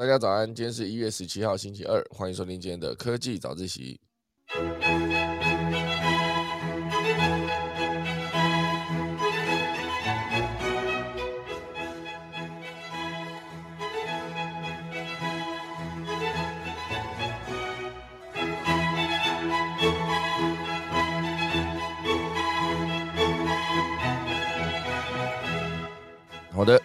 [0.00, 4.00] 大家早安，今天是一月十七号，星期二，欢迎收听今天的科技早自习。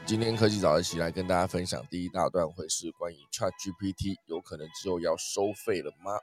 [0.05, 6.17] 今天科技早一起来跟大家分享第一大段会是关于 Chat GPT 有可能之后要收费了吗？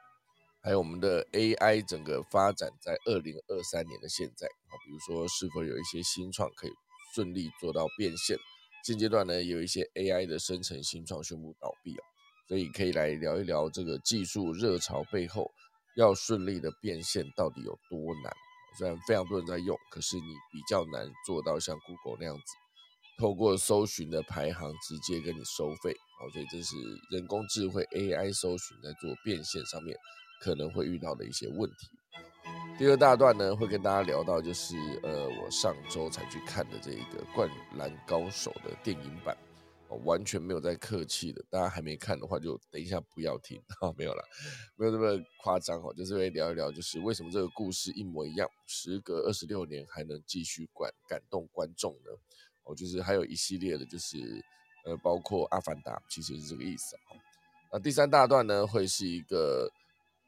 [0.62, 6.72] 还有我们的 AI 整个发展在二零二三年的现在啊，比如说是否有一些新创可以
[7.14, 8.38] 顺利做到变现？
[8.84, 12.02] 现阶段呢，有一些 AI 的生成新创宣布倒闭啊，
[12.48, 15.50] 所以可以来聊一聊这个技术热潮背后
[15.96, 18.32] 要顺利的变现到底有多难？
[18.78, 22.61] 虽然非常多人在用，可是你比较难做到像 Google 那样子。
[23.22, 26.74] 透过搜寻的排行直接跟你收费，好，所以这是
[27.12, 29.96] 人工智慧 AI 搜寻在做变现上面
[30.40, 31.88] 可能会遇到的一些问题。
[32.76, 34.74] 第二大段呢，会跟大家聊到就是
[35.04, 39.38] 呃，我上周才去看的这一个《灌篮高手》的电影版，
[40.04, 44.24] 完全没有在客气的，大家还没看的话就等一下不要听，哈， 没有了，
[44.74, 52.10] 没有那么夸张哦，就是会聊一聊，就是为什么这个故事一模一样，时隔二十六年还能继续感感动观众呢？
[52.64, 54.18] 哦，就是还有一系列的，就是
[54.84, 57.16] 呃，包括《阿凡达》，其实是这个意思啊。
[57.72, 59.70] 那第三大段呢，会是一个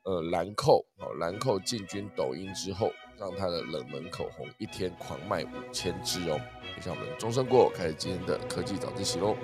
[0.04, 6.40] 呃兰蔻哦，兰蔻进军抖音之后，让它的冷门口红一天狂卖五千支哦。
[6.76, 9.36] 就像我们钟声过，开始今天的科技早自习喽。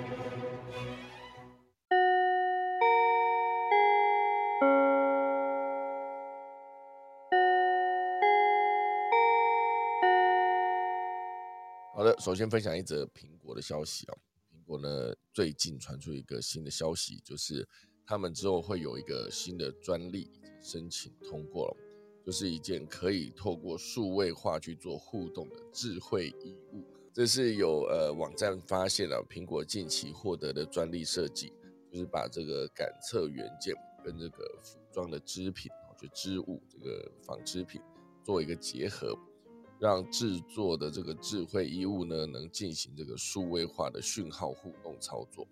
[12.01, 14.17] 好的，首先分享一则苹果的消息啊。
[14.51, 17.63] 苹果呢最近传出一个新的消息，就是
[18.07, 20.27] 他们之后会有一个新的专利
[20.63, 21.77] 申请通过了，
[22.25, 26.83] 就是一件可以透过数位化去做互动的智慧衣物。
[27.13, 31.53] 这是有呃网站发现了苹果近期获得的专利设计，
[31.91, 37.79] 就是把这个感测元件跟这个服装的织品就织物这个纺织品
[38.23, 39.15] 做一个结合。
[39.81, 45.43] 让制作的这个智慧衣物呢，能进行这个数位化的讯号互动操作，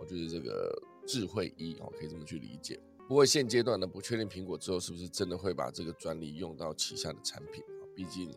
[0.00, 2.76] 哦，就是这个智慧衣哦，可以这么去理解。
[3.06, 7.86] 不过现阶段呢，不确定苹果之后是不是真的会把这个专利用到旗下的产品啊？
[7.94, 8.34] 毕竟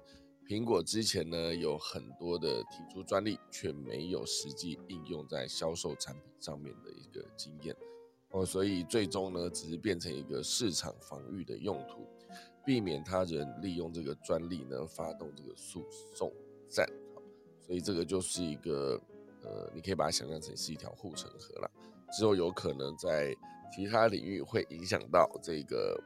[0.47, 7.75] 苹果之前呢有很多的提出专利，却没有实际应用在销售产品上面的一个经验
[8.29, 12.07] 哦，所以最终呢，只是变成一个市场防御的用途。
[12.65, 15.83] 避免他人利用这个专利呢，发动这个诉
[16.13, 16.31] 讼
[16.69, 16.87] 战，
[17.59, 18.99] 所以这个就是一个
[19.43, 21.71] 呃，你可以把它想象成是一条护城河了。
[22.11, 23.35] 之后有可能在
[23.73, 25.97] 其他领域会影响到这个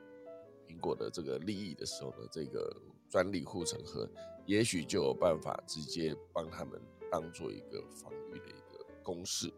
[0.67, 2.75] 苹果的这个利益的时候呢，这个
[3.09, 4.07] 专利护城河
[4.45, 6.79] 也许就有办法直接帮他们
[7.11, 9.51] 当做一个防御的一个公式。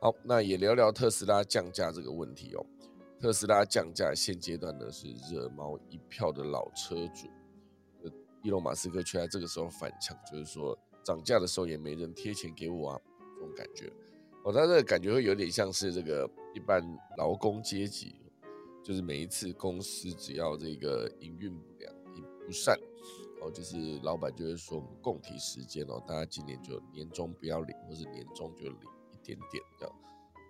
[0.00, 2.64] 好，那也聊聊特斯拉降价这个问题哦。
[3.20, 7.26] 特斯拉降价，现阶段呢是热猫一票的老车主，
[8.04, 8.10] 呃
[8.42, 13.00] 伊隆马斯克却在这个时候反抢，就是说涨价的时候也没人贴钱给我啊，
[13.34, 13.92] 这种感觉，
[14.44, 16.80] 哦，他这个感觉会有点像是这个一般
[17.16, 18.14] 劳工阶级，
[18.84, 21.92] 就是每一次公司只要这个营运不良、
[22.46, 22.78] 不善，
[23.42, 28.78] 哦，就是老板就会说我们共体时间哦，大家今年就年终不要领，或是年终就领
[29.12, 29.94] 一点点这样。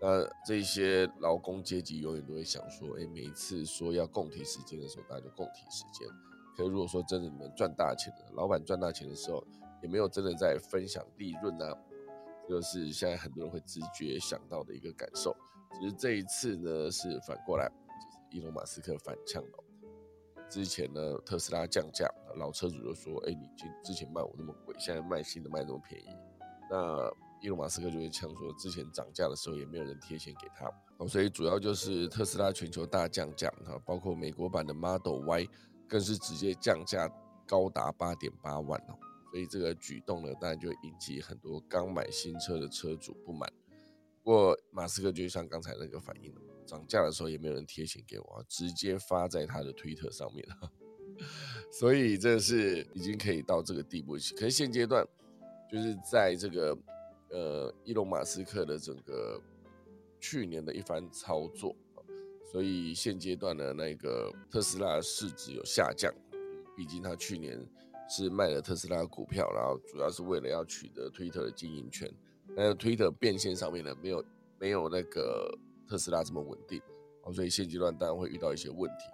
[0.01, 6.07] 那这些劳工阶级永远都会想说，哎，每一次说要共体时间的时候，大家就共体时间。
[6.57, 9.45] 可是如果说真的你们赚大钱了，老板赚大钱的时候，
[9.83, 11.67] 也没有真的在分享利润呢，
[12.49, 15.37] 就是现在很多人会直觉想到的一个感受。
[15.81, 19.65] 只是这一次呢，是反过来，就是伊隆马斯克反呛了。
[20.49, 26.07] 之前呢，特斯拉降价，老车主就说，哎，你之之前卖我那么贵，现在卖新的卖那么便宜，
[26.71, 27.13] 那。
[27.41, 35.49] 伊隆马斯克就会呛说，之前涨价的时候也没有人贴钱给他，哦，所以主要就是特斯拉全球大降价，哈，包括美国版的 Model Y
[35.87, 37.09] 更是直接降价
[37.47, 38.99] 高达八点八万哦，
[39.31, 43.49] 所以这个举动呢，当然就引起很多刚买新车的车主不满。
[44.23, 46.35] 不过马斯克就像刚才那个反应
[46.67, 50.47] 涨价的时候也没有人贴钱给我，直接发在他的推特上面，
[51.73, 54.15] 所以这是已经可以到这个地步。
[54.37, 55.07] 可是现阶段
[55.71, 56.77] 就是在这个。
[57.31, 59.41] 呃，伊隆马斯克的整个
[60.21, 61.75] 去年的一番操作，
[62.51, 66.13] 所以现阶段的那个特斯拉市值有下降。
[66.77, 67.59] 毕竟他去年
[68.09, 72.09] 是卖了特斯拉股票，然后主要是为了要取得推特的经营权。
[72.57, 74.25] 那推特变现上面呢，没有
[74.59, 75.53] 没有那个
[75.89, 76.81] 特斯拉这么稳定，
[77.33, 79.05] 所以现阶段当然会遇到一些问题。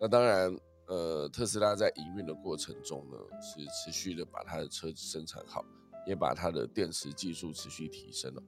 [0.00, 5.64] 那当然，呃，特斯拉在营运的过程中呢，是持续的把它的车子生产好，
[6.06, 8.42] 也把它的电池技术持续提升了。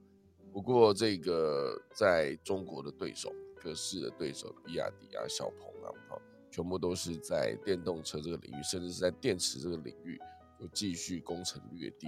[0.53, 10.17] 不过，这个在中国的对手，各式的对手，比亚迪啊、小鹏啊，好，全部都是在电动车这个领域，甚至是在电池这个领域，
[10.59, 12.07] 就继续攻城略地。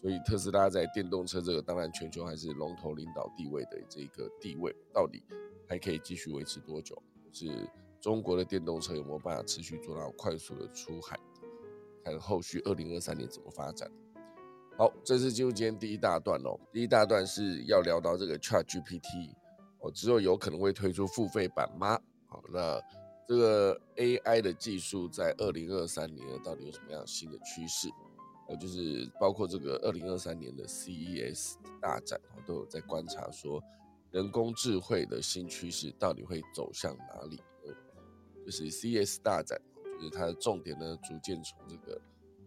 [0.00, 5.22] 所以特斯拉在电动车这个，当然全球还是龙头领导地位的这个地位，到底
[5.68, 7.02] 还可以继续维持多久？
[7.32, 7.68] 是
[8.00, 11.18] 中国的电动车有没有办法持续做到快速的出海？
[12.04, 13.90] 看后续二零二三年怎么发展。
[14.76, 16.58] 好，这是进入今天第一大段哦。
[16.72, 19.32] 第一大段是要聊到这个 Chat GPT，
[19.78, 21.96] 哦，之后有可能会推出付费版吗？
[22.26, 22.80] 好，那
[23.28, 27.88] 这个 AI 的技术在二零二三年到底有什么样新的趋势？
[28.48, 33.62] 呃，就是包括这个二零二三年的 CES 大展，都有在观察说
[34.10, 37.40] 人工智慧的新趋势到底会走向哪里。
[38.44, 39.58] 就是 CES 大展，
[39.98, 41.98] 就是它的重点呢，逐渐从这个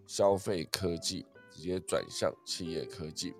[0.05, 1.25] 消费科技
[1.57, 3.33] 直接转向企业科技，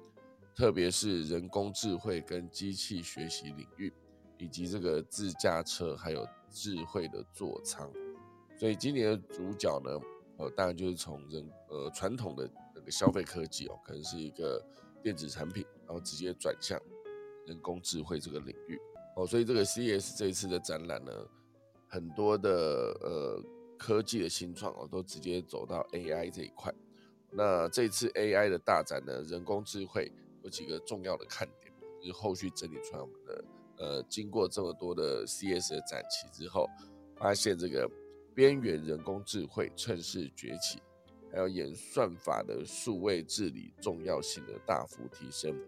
[0.56, 3.94] 特别是人工智慧跟机器学习领域，
[4.40, 7.88] 以及这个自驾车还有智慧的座舱。
[8.60, 9.92] 所以今年的主角呢？
[10.40, 14.64] 呃，当然就是从人呃传统的那个消费科技哦，可能是一个
[15.04, 16.80] 电子产品，然后直接转向
[17.46, 18.80] 人工智慧这个领域
[19.16, 21.12] 哦，所以这个 c s 这一次的展览呢，
[21.88, 22.52] 很多的
[23.02, 23.44] 呃
[23.78, 26.74] 科技的新创哦，都直接走到 AI 这一块。
[27.32, 30.12] 那这次 AI 的大展呢，人工智慧
[30.44, 33.46] 有几个重要的看点，就是后续整理出来我们的
[33.78, 36.68] 呃，经过这么多的 CS 的展期之后，
[37.16, 37.90] 发现这个。
[38.38, 40.80] 边缘人工智慧趁势崛起，
[41.32, 45.60] 还有演算法的数位治理重要性的大幅提升。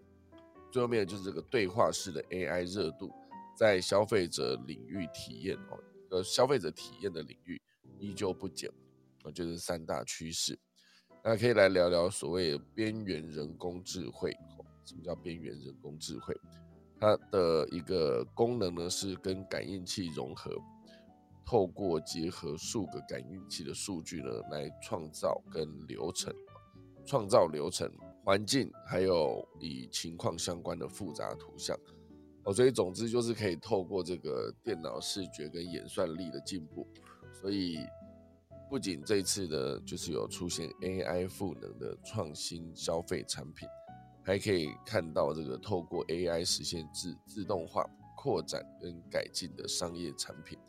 [0.72, 3.12] 最后面就是这个对话式的 AI 热度，
[3.58, 5.80] 在消费者领域体验哦，
[6.12, 7.60] 呃，消费者体验的领域
[7.98, 8.70] 依旧不减，
[9.24, 10.56] 啊，就是三大趋势。
[11.24, 14.32] 那可以来聊聊所谓边缘人工智慧，
[14.86, 16.36] 什么叫边缘人工智慧？
[17.00, 20.52] 它的一个功能呢是跟感应器融合。
[21.46, 26.32] 透过结合数个感应器的数据呢，来创造跟流程，
[27.04, 27.92] 创造流程
[28.24, 31.76] 环境，还有与情况相关的复杂图像。
[32.44, 36.88] 哦，所以总之就是可以透过这个电脑视觉跟演算力的进步，
[37.34, 37.80] 所以
[38.70, 43.68] 不仅这次呢，就是有出现 AI 赋能的创新消费产品，
[44.24, 47.84] 还可以看到这个透过 AI 实现自自动化
[48.16, 50.60] 扩展跟改进的商业产品。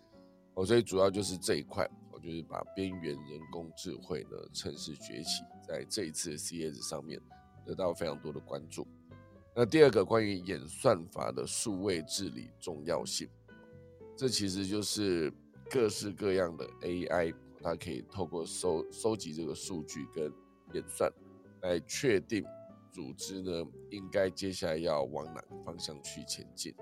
[0.55, 7.21] 哦，所以主要就是这一块，我就是把边缘人工智慧呢趁势崛起，在这一次的 CS 上面
[7.67, 8.87] 得到非常多的关注。
[9.55, 13.29] 那第二个关于演算法的数位治理重要性，
[14.17, 15.31] 这其实就是
[15.69, 20.33] 各式各样的 AI，它可以透过收收集这个数据跟
[20.73, 21.13] 演算，
[21.63, 22.45] 来确定
[22.93, 26.75] 组织呢应该接下来要往哪个方向去前进。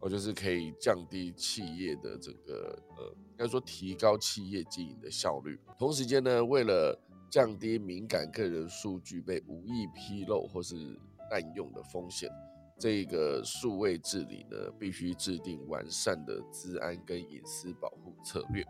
[0.00, 5.58] 我就是可以降低企业的这个呃，应该说提高企业经营的效率。
[5.78, 6.94] 同时间呢，为了
[7.30, 10.76] 降低敏感个人数据被无意披露或是
[11.30, 12.28] 滥用的风险，
[12.78, 18.62] 这个数位治理呢，必须制定完善的治安跟隐私保护策略，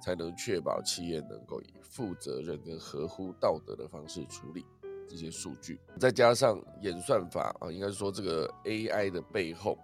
[0.00, 4.64] 才能确保企业能够以负责任跟合乎道德的方式处理
[5.08, 5.78] 这些数据。
[5.98, 9.78] 再加上演算法啊，应该说这个 AI 的背后。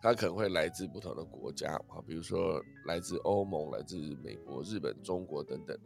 [0.00, 5.76] 它可能会来自不同的国家啊，比如说来自欧盟、来自美国、日本、中国等等，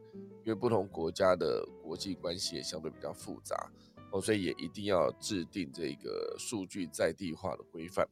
[0.45, 3.73] 因为不同国家的国际关系也相对比较复杂
[4.11, 8.07] 哦，所以也一定要制定这个数据在地化的规范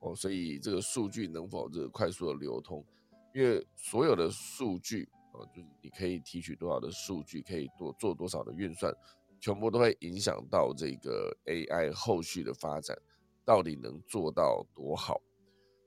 [0.00, 2.84] 哦，所以这个数据能否这个快速的流通，
[3.34, 8.92] 因为所有的数据啊，就是你可以提取多少的数据，可以多做多少的运算，
[9.40, 12.96] 全部都会影响到这个 AI 后续的发展。
[13.42, 15.20] 到底能做到多好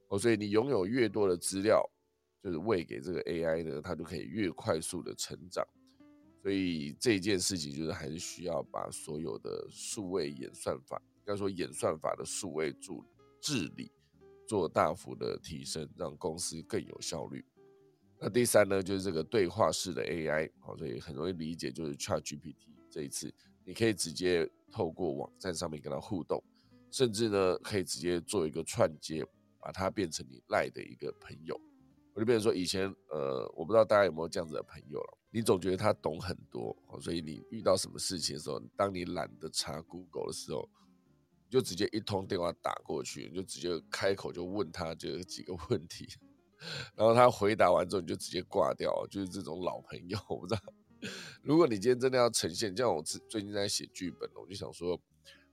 [0.09, 0.19] 哦？
[0.19, 1.81] 所以你拥有越多的资料，
[2.43, 5.65] 就是喂给这个 AI 呢，它就可以越快速的成长。
[6.41, 13.01] 所以这件事情就是还是需要把所有的数位演算法，应该说演算法的数位助
[13.39, 13.89] 治理
[14.45, 17.43] 做大幅的提升，让公司更有效率。
[18.19, 22.55] 那第三呢，就是这个对话式的 AI，好，所以很容易理解，就是 ChatGPT
[22.89, 23.33] 这一次
[23.65, 26.41] 你可以直接透过网站上面跟它互动。
[26.89, 29.25] 甚至呢，可以直接做一个串接，
[29.59, 31.59] 把它变成你赖的一个朋友。
[32.13, 35.17] 我就变成说，以前呃，我不知道大家有没有这样子的朋友了。
[35.31, 40.69] 你总觉得他懂很多，所以你遇到什么事情的时候，当你懒得查 Google 的时候，
[41.53, 46.07] 就直接一通电话打过去，你就直接开口就问他这几个问题，
[46.95, 50.61] 然后他回答完之后你就直接挂掉，就是这种老朋友，我不知道。
[51.43, 54.99] 如果你今天真的要呈现，像我最最近在写剧本，我就想说，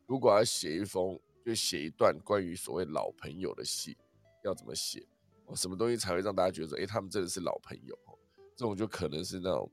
[0.07, 3.95] 如果要写一封，就写一段关于所谓老朋友的戏，
[4.43, 5.07] 要怎么写？
[5.45, 7.95] 哦，什么东西才会让大家觉得，哎，他们真的是老朋友？
[8.57, 9.71] 这种就可能是那种，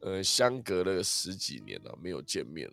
[0.00, 2.68] 呃，相隔了十几年了没有见面，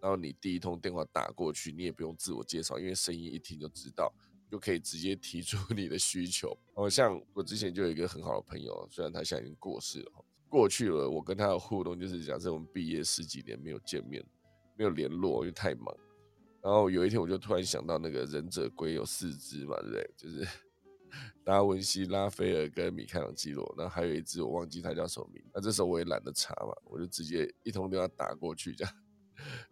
[0.00, 4.12] 然后你第一通电话打过去，你也不用自我介绍，因为声音一听就知道，
[4.50, 6.56] 就可以直接提出 你的需求。
[6.74, 10.12] 哦，像我之前就有一个很好的朋友，虽然他现在已经过世了。
[10.48, 14.20] 过去了，我跟他的互动就是假设我们毕业十几年没有见面，
[14.76, 15.96] 没有联络，因为太忙。
[16.62, 20.10] 然后有一天我就突然想到，那个忍者龟有四只嘛，对不对？
[20.16, 20.48] 就是
[21.44, 25.40] 达文西、拉斐尔跟米开朗基罗，然后还有一只我忘记它叫什么名。
[25.54, 28.92] 那这时候我也懒得查嘛，我就直接一通电话打过去，这样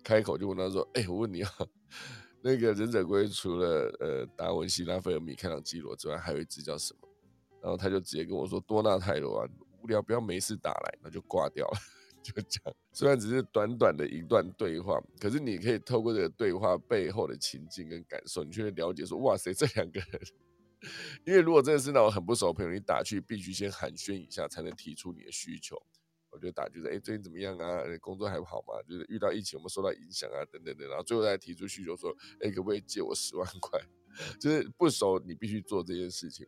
[0.02, 1.50] 开口就问他说：“哎，我问你啊，
[2.42, 7.08] 那个忍者龟除了呃达文西、拉斐尔、米开朗基罗之外，还有一只叫什么？”
[7.62, 9.48] 然后他就直接跟我说：“多纳泰罗啊。”
[9.80, 11.78] 无聊，不要没事打来，那就挂掉了。
[12.20, 20.20] 就这样，虽然只是短短的一段对话，可是你可以透过这个对话背后的情境跟感受，你就会了解说，哇塞，这两个人。
[21.24, 25.80] 因为如果真的是那种很不熟的朋友，你打去必须先寒暄一下，才能提出你的需求。
[26.30, 27.82] 我就打就是，哎，最近怎么样啊？
[28.00, 28.82] 工作还好吗？
[28.88, 30.44] 就是遇到疫情，有没有受到影响啊？
[30.52, 33.80] 等等等，然后最后再提出需求，说，哎，可不可以借我十万块？
[34.40, 36.46] 就是不熟，你必须做这件事情。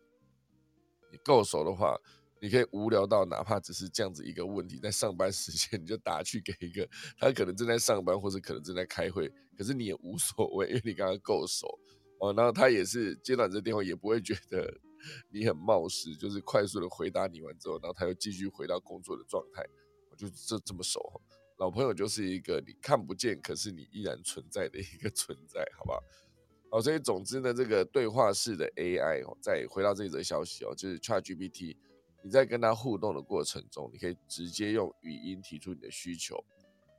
[1.12, 1.96] 你够熟的话。
[2.42, 11.68] 你可以无聊到哪怕只是这样子一个问题，在上班时间你就打去给一个他可能正在上班或者可能正在开会，可是你也无所谓，因为你刚刚够熟
[12.18, 12.32] 哦。
[12.32, 14.75] 然后他也是接到这电话，也不会觉得
[15.30, 19.64] 你很冒失，就是快速的回答你完之后，然后他又继续回到工作的状态。
[20.16, 21.00] 就这这么熟，
[21.57, 26.02] 老朋友就是一个你看不见，可是你依然存在的一个 存在，好不好？
[26.71, 31.75] 好，所以总之呢，这个对话式的 AI 哦，再回到这则消息哦，就是 ChatGPT。
[32.23, 36.45] 你在跟他互动的过程中，你可以直接用语音提出你的需求。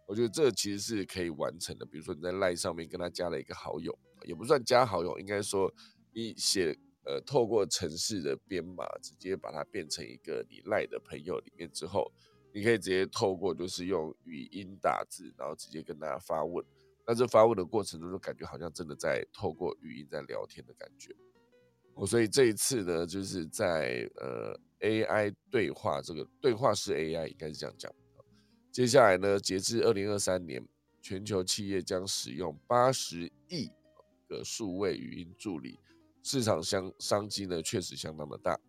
[0.07, 1.85] 我觉得这其实是可以完成的。
[1.85, 5.71] 比如说你在 Line 上面跟他加了一个好友，也不算加好友，应该说
[6.11, 12.11] 你写呃透过城市的编码，直接把它变成一个你赖的朋友里面之后，
[12.53, 16.65] 你可以直接透过就是用语音打字，然后直接跟大家发问。
[17.05, 21.15] 那这发问的过程中，就感觉好像真的在透过语音在聊天的感觉。
[21.93, 24.59] 我所以这一次呢，就是在呃。
[24.81, 27.93] AI 对话，这个对话式 AI 应该是这样讲。
[28.71, 30.67] 接下来呢，截至二零二三年，
[30.99, 33.69] 全球企业将使用八十亿
[34.27, 35.77] 个数位语音助理，
[36.23, 38.59] 市场相商机呢确实相当的大。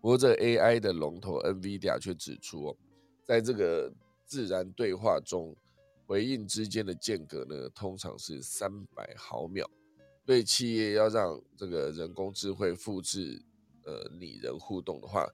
[0.00, 2.76] 不过，这 AI 的龙头 NVIDIA 却指出哦，
[3.24, 3.92] 在这个
[4.24, 5.56] 自然对话中，
[6.06, 9.68] 回应之间的间隔呢，通常是三百毫秒。
[10.24, 13.42] 对企业要让这个人工智慧复制。
[13.88, 15.24] 呃，拟人互动的话，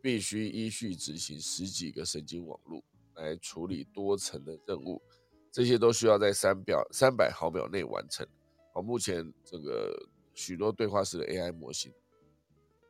[0.00, 2.80] 必须依序执行十几个神经网络
[3.16, 5.02] 来处理多层的任务，
[5.50, 8.24] 这些都需要在三秒三百毫秒内完成。
[8.76, 11.90] 好，目前这个许多对话式的 AI 模型，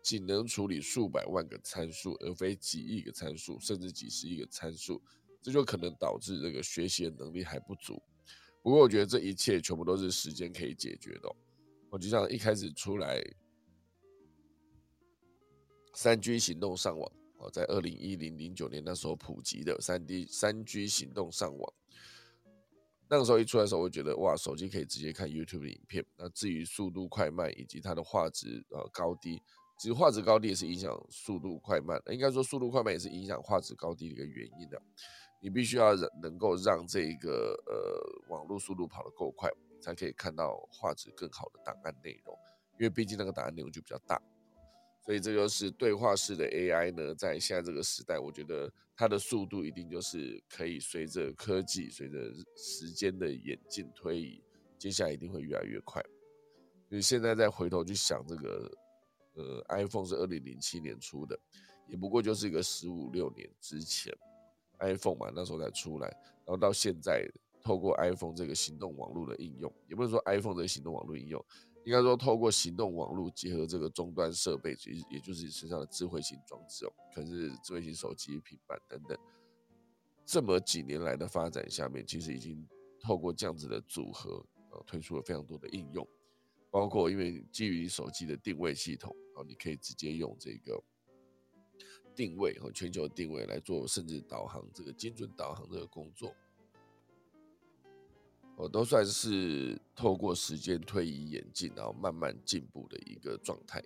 [0.02, 5.00] 仅能处理数百万个参数，而非几亿个参数，甚至几十亿个参数，
[5.40, 8.02] 这就可能导致这个学习的能力还不足。
[8.64, 11.33] 不过，我觉得这一切全部都是时间可以解决的。
[11.88, 13.23] 我就像一开始出来。
[15.95, 21.75] 三 G 行动上网哦，在二零一零零九年那时候普及的三 D 三 G 行动上网，
[23.09, 26.05] 那个时候一出来的时候，我觉得哇，手机可以直接看 YouTube 的影片。
[26.17, 29.41] 那至于速度快慢以及它的画质呃高低，
[29.79, 34.81] 其实画质高低也是影响速度快慢，应该说速度快慢也是影响画质高低的一个原因的。
[35.41, 39.49] 你必须要能够让这个呃网络速度跑得够快，
[39.81, 42.35] 才可以看到画质更好的档案内容，
[42.81, 44.21] 因为毕竟那个档案内容就比较大。
[45.07, 52.19] 所以这就是对话式的 AI 呢，在现在这个时代，我觉得它的速度一定就是可以随着科技、随着
[52.57, 54.43] 时间的演进推移，
[54.77, 56.03] 接下来一定会越来越快。
[56.89, 58.71] 因为现在再回头去想，这个
[59.35, 61.39] 呃，iPhone 是二零零七年出的，
[61.89, 64.13] 也不过就是一个十五六年之前
[64.81, 67.25] iPhone 嘛，那时候才出来，然后到现在，
[67.63, 71.45] 透过 iPhone 这个行动网络的应用，也不能说 iPhone 这个行动网络应用。
[71.87, 79.16] 应该说，透过行动网络结合这个终端设备，其实也就是你身上的智慧型装置哦，可是智慧型手机、平板等等。
[80.25, 82.66] 这么几年来的发展下面，其实已经
[83.00, 86.05] 透过这样子的组合，呃，推出了非常多的应用，
[86.73, 90.83] 包括因为基于手机的定位系统，哦，你可以直接用这个
[92.16, 96.35] 定位和全球定位来做，甚至导航这个精准导航这个工作。
[98.57, 103.83] 哦，都算是透过时间推移演进，然后慢慢进步的一个状态。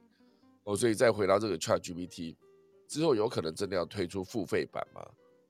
[0.64, 2.36] 哦，所以再回到这个 ChatGPT
[2.86, 5.04] 之后，有可能真的要推出付费版吗？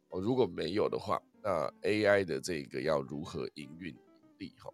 [0.09, 4.00] 哦，如果没有的话，那 AI 的这个要如何营运盈
[4.39, 4.55] 利？
[4.59, 4.73] 哈，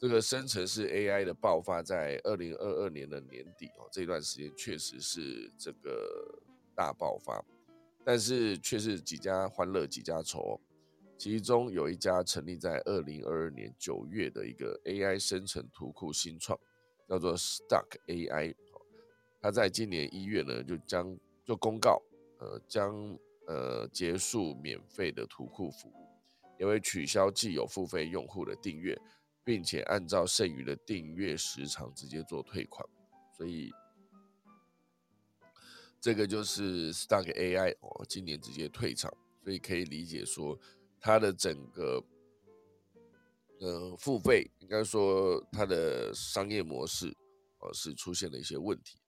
[0.00, 6.42] 这个生成式 AI 的爆发在二零二二年的年底哦，这段时间确实是这个
[6.74, 7.44] 大爆发，
[8.04, 10.60] 但是却是几家欢乐几家愁。
[11.24, 16.60] 其中有一家成立在二零二二年九月的一个 AI 生成图库新创，
[17.08, 18.54] 叫做 Stack AI。
[19.40, 22.02] 它在今年一月呢，就将就公告，
[22.40, 26.06] 呃，将呃结束免费的图库服务，
[26.60, 28.94] 也会取消既有付费用户的订阅，
[29.42, 32.86] 并且按照剩余的订阅时长直接做退款。
[33.34, 33.72] 所以
[35.98, 39.10] 这个就是 Stack AI 哦，今年直接退场，
[39.42, 40.60] 所以可以理解说。
[41.04, 42.02] 它的整个，
[43.60, 47.14] 呃，付费应该说它的商业模式，
[47.58, 48.98] 哦，是出现了一些问题。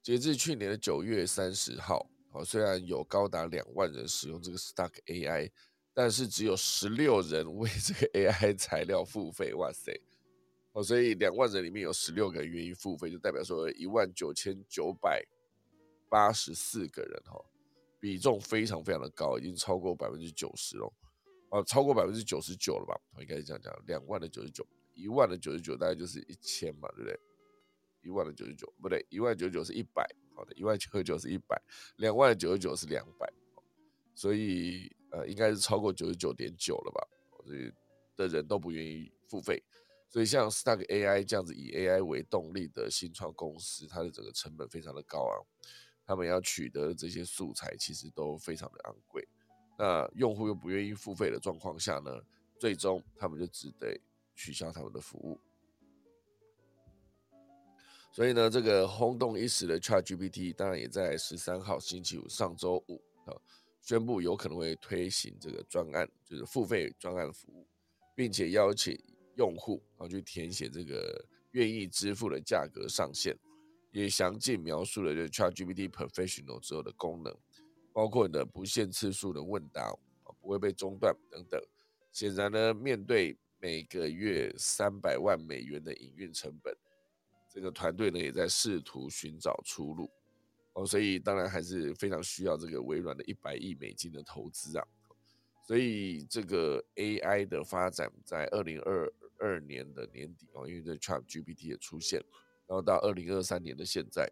[0.00, 5.50] 截至去年的九月三十号，哦，虽然有高达两万人使用这个 Stack AI，
[5.92, 9.52] 但是只有十六人为这个 AI 材料付费。
[9.54, 10.00] 哇塞，
[10.70, 15.20] 哦，所以两万人里面有十六个人愿意付费，就代表说一万九千九百
[16.08, 17.44] 八十四个人，哈，
[17.98, 20.88] 比重非常非常的高，已经超过百分之九十了。
[21.50, 22.94] 哦，超过百分之九十九了吧？
[23.14, 27.18] 我应该是这样讲，两万的九十九，一万的九十九，大概就是一千嘛，对不对？
[28.02, 31.60] 一万的九十九，不对，一万九十九是一百，好的，一万九十九是一百，
[31.96, 33.30] 两万的九十九是两百，
[34.14, 37.06] 所以呃，应该是超过九十九点九了吧？
[37.44, 37.72] 所以
[38.14, 39.62] 的人都不愿意付费，
[40.08, 45.46] 所以像 Stack AI 这样子以 AI 为动力的新创公司，它的整个成本非常的高昂，
[46.04, 49.26] 他们要取得这些素材其实都非常的昂贵。
[49.78, 52.10] 那用户又不愿意付费的状况下呢，
[52.58, 53.96] 最终他们就只得
[54.34, 55.38] 取消他们的服务。
[58.10, 63.32] 所以呢，这个轰动一时的 ChatGPT 当然也在十三号星期五上周五啊
[63.80, 67.64] 宣布有可能会推行这个专案，就是付费专案服务，
[68.16, 68.98] 并且邀请
[69.36, 73.38] 用户啊去填写这个愿意支付的价格上限，
[73.92, 77.32] 也详尽描述了就 ChatGPT Professional 之后的功能。
[77.98, 79.92] 包括你的不限次数的问答，
[80.40, 81.60] 不会被中断等等。
[82.12, 86.72] 显然呢，面对每个月三百万美元的营运成本，
[87.52, 90.08] 这个团队呢也在试图寻找出路
[90.74, 90.86] 哦。
[90.86, 94.86] 所以当然还是非常需要这个微软的一百亿美金的投资啊。
[95.66, 102.20] 所以这个 AI 的发展在二零二二年的年底哦，因为这 Chat GPT 也出现，
[102.68, 104.30] 然后到二零二三年的现在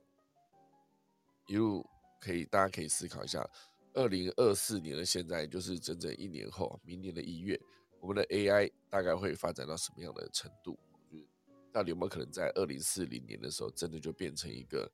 [1.48, 1.84] 一路。
[2.20, 3.48] 可以，大家可以思考一下，
[3.94, 7.60] 二零二四年的现在就是整整一年后，明年的一月，
[8.00, 10.78] 我们的 AI 大概会发展到什么样的程度？
[11.10, 11.26] 就是
[11.72, 14.90] 到底有没有可能在二零四零年的时候，真的就变成一个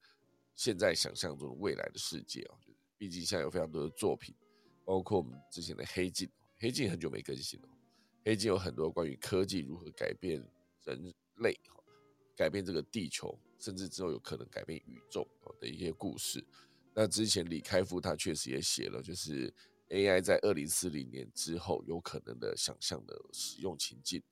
[0.55, 2.55] 现在想象中未来的世界啊？
[2.61, 4.35] 就是毕竟现在有非常多的作品，
[4.85, 7.69] 包括我们之前的《黑镜》，《黑镜》很久没更新了，
[8.25, 10.45] 《黑镜》有很多关于科技如何改变
[10.85, 11.59] 人类，
[12.37, 15.27] 改变这个地球，甚至之后有可能改变宇宙
[15.59, 16.45] 的一些故事。
[16.95, 19.53] 那之前李开复他确实也写了，就是
[19.89, 24.23] AI 在二零四零年之后有可能的想象的使用情境。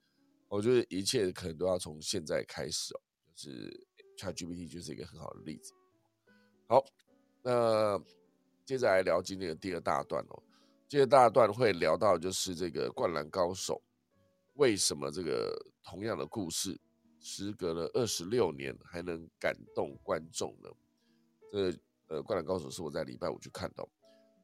[0.48, 3.00] 我觉得一切可能都要从现在开始哦，
[3.34, 3.86] 就是
[4.18, 5.72] ChatGPT 就是一个很好的例子。
[6.66, 6.84] 好，
[7.42, 7.98] 那
[8.64, 10.42] 接着来聊今天的第二大段哦。
[10.88, 13.74] 第二大段会聊到就是这个《灌篮高手》
[14.54, 16.78] 为什么这个同样的故事，
[17.20, 20.68] 时隔了二十六年还能感动观众呢？
[21.50, 21.72] 这
[22.10, 23.88] 呃，《灌篮高手》是我在礼拜五去看到，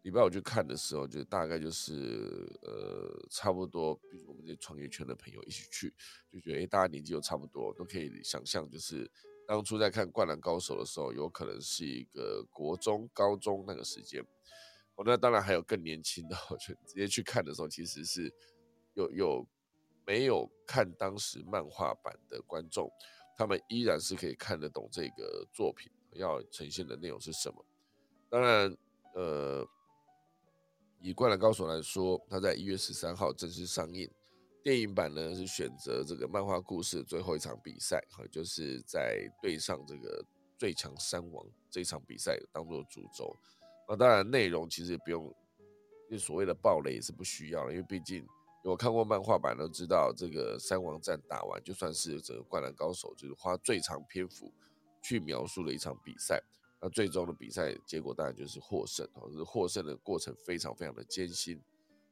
[0.02, 5.92] 礼拜五去看的时候，就大概就是呃，差不多，比如我们这些创业圈的朋友一起去，
[6.32, 9.10] 就觉得哎，大家年纪又差不多，都可以想象，就是
[9.48, 14.24] 当初在看《灌篮高手》的时候，有可能是一个国中、高中那个时间。
[14.94, 18.32] 哦，那当然还有更年轻的， 就直接去看的时候，其实是
[18.94, 19.46] 有有
[20.06, 22.88] 没有看当时漫画版的观众，
[23.36, 25.90] 他们依然是可以看得懂这个作品。
[26.16, 27.64] 要呈现的内容是什么？
[28.28, 28.76] 当然，
[29.14, 29.66] 呃，
[31.00, 34.10] 以《灌篮高手》来说，它在一月十三号正式上映。
[34.62, 40.24] 电影版呢是选择这个漫画故事最后一场比赛，哈，就是在对上这个
[40.58, 43.36] 最强三王这场比赛当做主轴。
[43.88, 45.32] 那当然，内容其实也不用，
[46.10, 48.26] 就所谓的暴雷也是不需要了，因为毕竟
[48.64, 54.52] 有看过漫画版都知道，这个三王战打完，就算是这个《灌篮高手》，就是花最长篇幅。
[55.06, 56.42] 去描述了一场比赛，
[56.82, 59.30] 那最终的比赛结果当然就是获胜哦。
[59.30, 61.62] 是获胜的过程非常非常的艰辛，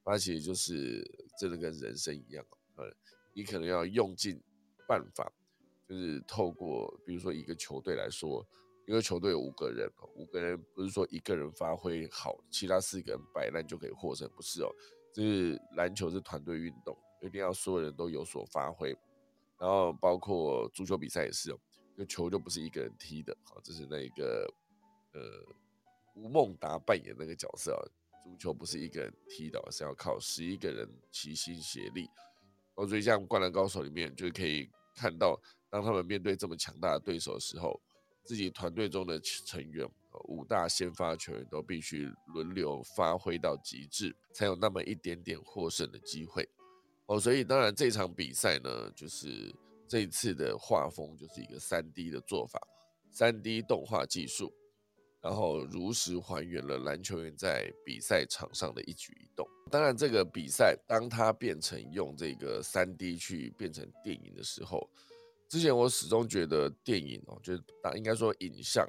[0.04, 1.02] 而且就是
[1.40, 2.84] 真的跟人生一样呃，
[3.32, 4.40] 你可能要用尽
[4.86, 5.32] 办法，
[5.88, 8.46] 就是透过比如说一个球队来说，
[8.86, 14.70] 一个球队有五个人，五个人不是说一个人发挥好，其他四个人摆烂就可以获胜，不是哦。
[15.12, 18.96] 就是篮球是团队运动，一定要所有人都有所发挥。
[19.58, 21.58] 然后包括足球比赛也是哦，
[21.96, 24.46] 那球就不是一个人踢的，好，这是那个
[25.12, 25.20] 呃
[26.14, 27.82] 吴孟达扮演那个角色啊，
[28.22, 32.08] 足球不是一个人踢的，是要靠十一个人齐心协力。
[32.76, 37.80] 哦，所以像《灌篮高手》里面就可以看到，当他们面对这么强大的对手的时候，
[38.24, 39.88] 自己团队中的成员
[40.24, 46.48] 五大先发球员都必须轮流发挥到极致，才有那么一点点获胜的机会。
[47.06, 49.54] 哦，所以当然这场比赛呢，就是
[49.88, 52.60] 这一次的画风就是一个三 D 的做法，
[53.10, 54.52] 三 D 动画技术，
[55.20, 59.46] 然后如实还原了篮球员在比赛场上的一举一动。
[59.70, 64.88] 当然，这个比赛当它变成用这个三 D 去变成电影的时候，
[65.48, 68.86] 之前我始终觉得电影哦，就是当应该说影像，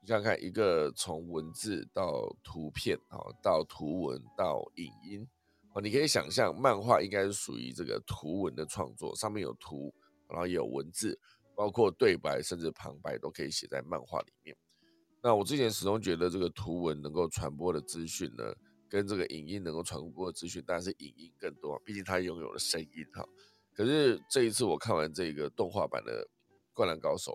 [0.00, 5.26] 你想想看，一个从文字到图片啊，到图文到影音
[5.72, 5.80] 哦。
[5.80, 9.92] 你可以想象，漫画应该是属于这个图文的创作，上面有图，
[10.28, 11.18] 然后也有文字，
[11.54, 14.56] 包括对白甚至旁白都可以写在漫画里面。
[15.22, 18.54] 那我之前始终觉得，这个图文能够传播的资讯呢，
[18.88, 23.26] 跟这个影音能够传播的资讯，当然是影音更多，毕竟它拥有了声音哈。
[23.72, 26.24] 可是这一次我看完这个动画版的
[26.72, 27.32] 《灌篮高手》。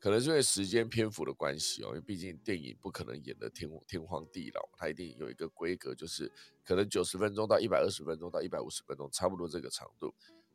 [0.00, 6.30] 可能是因为时间篇幅的关系哦，因为毕竟电影不可能演的天天荒地老，它一定有一个规格，就是
[6.62, 10.14] 可能九十分钟到一百二十分钟到一百五十分钟，差不多这个长度。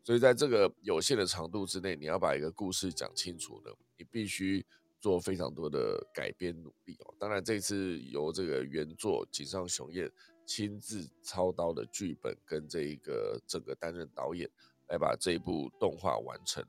[0.10, 4.66] 所以在这个有限的长度之内，你要把一个故事讲清楚呢，你必须
[5.00, 7.14] 做非常多的改编努力哦。
[7.20, 10.12] 当然，这次由这个原作井上雄彦
[10.48, 14.50] 亲自操刀的剧本跟这一个整个担任导演
[14.88, 16.66] 来把这一部动画完成。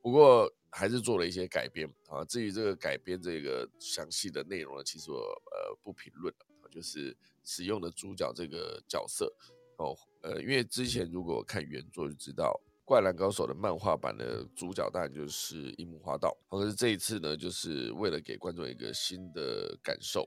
[0.00, 2.24] 不过还是做了一些改编啊。
[2.24, 6.70] 至于这个改编这个详细的内容呢，其实我呃不评论了。
[6.70, 9.30] 就是使用的主角这个角色
[9.76, 16.34] 哦，呃，因为之前如果看原作就知道，《灌篮高手》的漫画版的主角当然就是樱木花道。
[16.48, 20.26] 可是这一次呢，就是为了给观众一个新的感受，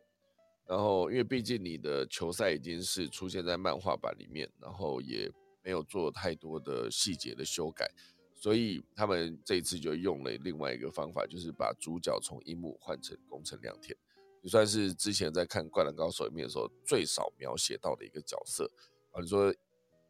[0.67, 5.27] 然后因为毕竟你的球赛已经是出现在漫画版里面，然后也
[5.63, 7.89] 没有做太多的细节的修改。
[8.35, 13.97] 所以他们这一次就用了另外一个方法，就是把主角从樱木换成宫城良田，
[14.43, 18.69] 也算是之前在看《灌篮高手》里面的时候最少描写到的一个角色
[19.13, 19.19] 啊。
[19.19, 19.51] 你说，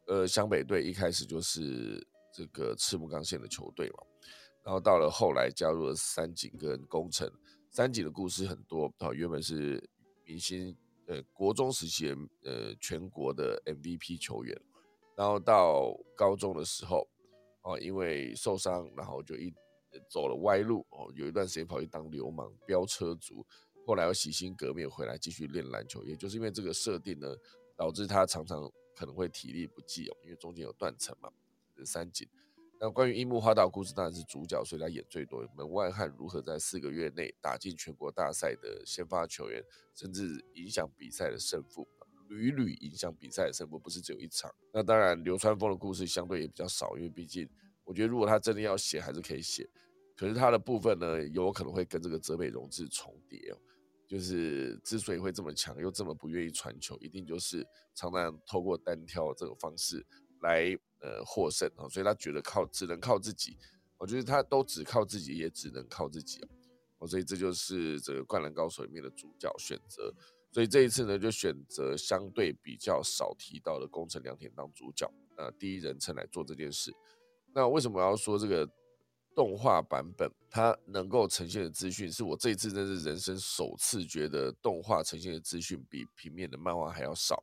[0.07, 4.03] 呃，湘北队一开始就是这个赤木刚宪的球队嘛，
[4.63, 7.31] 然后到了后来加入了三井跟宫城，
[7.69, 9.83] 三井的故事很多啊，原本是
[10.25, 10.75] 明星，
[11.07, 14.59] 呃，国中时期的呃全国的 MVP 球员，
[15.15, 17.07] 然后到高中的时候。
[17.63, 19.53] 哦，因为受伤，然后就一
[20.09, 23.45] 走了歪路哦，有一段时间跑去当流氓飙车族，
[23.85, 26.03] 后来又洗心革面回来继续练篮球。
[26.03, 27.27] 也就是因为这个设定呢，
[27.77, 31.29] 导致他常常可能会体力不济哦，因为中间有断层嘛。
[31.85, 32.27] 三井，
[32.79, 35.47] 那关于樱木花道故事当然是主角，所以他演最多。
[35.55, 39.63] 门外汉如何在四个月内打进全国大赛的先发球员，
[39.95, 41.87] 甚至影响比赛的胜负。
[42.27, 44.49] 屡屡影响比赛的胜负，不是只有一场。
[44.73, 47.45] 那当然，流川枫的故事相对也比较少，因为毕竟
[47.83, 49.69] 我觉得，如果他真的要写，还是可以写。
[50.15, 53.57] 可是他的部分呢，有可能会跟这个泽北荣治重叠哦。
[54.07, 60.05] 就是之所以会这么强，又这么不愿意传球，一定就是常常透过单挑这种方式
[60.41, 61.87] 来呃获胜啊。
[61.89, 63.57] 所以他觉得靠只能靠自己，
[63.97, 66.41] 我觉得他都只靠自己，也只能靠自己
[66.99, 67.07] 哦。
[67.07, 70.13] 所以这就是这个《灌篮高手》里面的主角选择。
[70.53, 76.93] 所以这一次呢，就选择相对比较少提到的宫城良田当主角，呃，第一人称来做这件事。
[77.53, 78.69] 那为什么要说这个
[79.33, 87.41] 动画版本它能够呈现的资讯，是我这一次真是人生首次觉得动画呈现的资讯比平面的漫画还要少。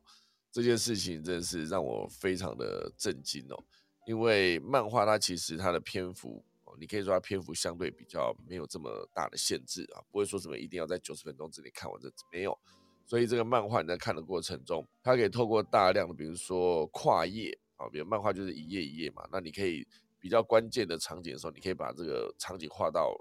[0.51, 3.63] 这件事情真的是让我非常的震惊哦，
[4.05, 6.43] 因为漫画它其实它的篇幅，
[6.79, 12.57] 你可以说它篇幅相对比较没有这么大的限制啊，不会说什么一定要在九十分钟之内看完这没有。
[13.05, 19.87] 所以这个漫画你在看的过程中，它可以透过大量的，比如说跨页啊，比如漫画就是一页一页嘛，那你可以
[20.19, 23.15] 比较关键的场景的时候，你可以把这个场景画到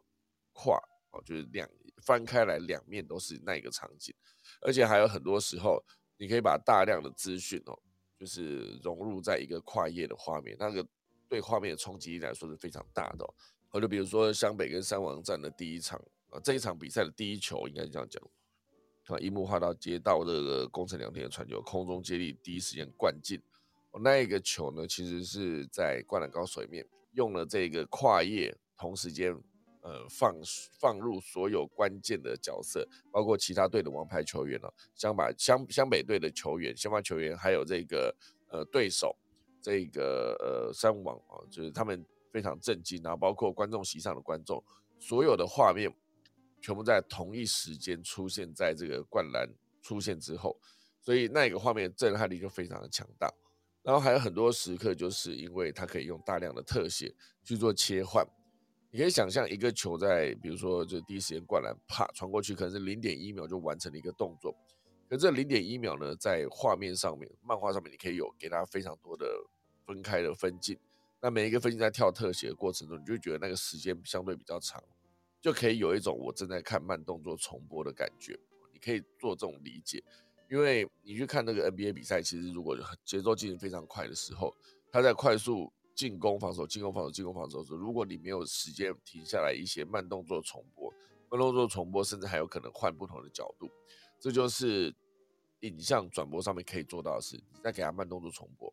[0.53, 0.79] 跨
[1.11, 1.69] 哦，就是两
[2.03, 4.15] 翻开来两面都是那一个场景，
[4.61, 5.83] 而且还有很多时候，
[6.19, 7.79] 你可以把大量的资讯哦，
[8.19, 10.87] 就是融入在一个跨页的画面，那个
[11.29, 13.27] 对画面的冲击力来说是非常大的。
[13.71, 15.99] 或者比如说湘北跟三王战的第一场
[16.31, 18.23] 啊，这一场比赛的第一球应该是这样讲。
[19.07, 19.19] 啊！
[19.21, 23.41] 樱木花道接到这个宫城良田的传球，空中接力第一时间灌进。
[24.03, 29.35] 那一个球呢，其实是在《灌篮高手》里面用了这个跨页同时间
[29.81, 30.35] 呃放
[30.81, 38.15] 放入所有关键的角色，包括其他队的王牌球员了，湘把湘湘北队的球员、相关球员，还有这个
[38.49, 39.17] 呃对手
[39.63, 44.63] 这个呃三王啊，就是他们非常震惊，然后包括观众席上的观众，
[44.99, 45.93] 所有的画面
[46.61, 49.49] 全部在同一时间出现在这个灌篮
[49.83, 50.61] 出现之后，
[51.01, 53.33] 所以那个画面震撼力就非常的强大。
[53.83, 58.27] 然后还有很多时刻，就是因为它可以用大量的特写去做切换。
[58.91, 64.55] 你可以想象一个球在，比如说就第一时间灌篮，啪传过去，可能是零点一秒就完成了一个动作。
[65.09, 69.27] 可这零点一秒呢，在画面上面、漫画上面，你可以有给它非常多的
[69.87, 70.79] 分开的分镜。
[71.21, 74.83] 那每一个分镜在跳特写的过程中，你就觉得那个时间相对比较长，
[75.41, 78.39] 就可以有一种我正在看慢动作重播的感觉。
[78.73, 80.03] 你可以做这种理解。
[80.51, 82.75] 因为你去看那个 NBA 比赛，其实如果
[83.05, 84.55] 节奏进行非常快的时候，
[84.91, 90.95] 他在快速进攻、防守、进攻、防守、进攻、防守时，如果你没有时间停下来一些慢动作重播，
[91.29, 93.69] 慢动作重播，甚至还有可能换不同的角度，
[94.21, 94.95] 这就是
[95.63, 97.37] 影像转播上面可以做到的事。
[97.53, 98.73] 你再给他慢动作重播，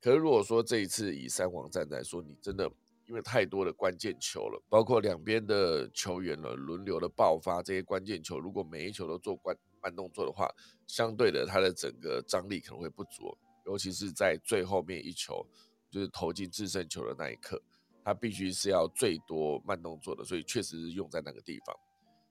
[0.00, 2.68] 可是如果说这一次以三王战来说，你真的
[3.06, 9.56] 因为太多的关键球了，包括两边的球员了轮流的爆发这些关键球，如果每一球都做关。
[9.84, 10.50] 慢动作的话，
[10.86, 15.46] 相对的，它的整个张力可能会不足，尤其是在最后面一球，
[15.94, 17.62] 就是投进制胜球的那一刻，
[18.04, 21.76] 它必须是要最多慢动作的，所以确实是用在那个地方。